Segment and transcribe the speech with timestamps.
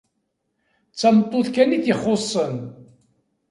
[0.91, 2.55] D tameṭṭut kan i t-ixuṣṣen.